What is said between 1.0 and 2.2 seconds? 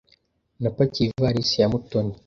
ivalisi ya Mutoni.